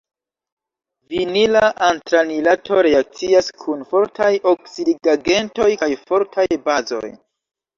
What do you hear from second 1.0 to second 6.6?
Vinila antranilato reakcias kun fortaj oksidigagentoj kaj fortaj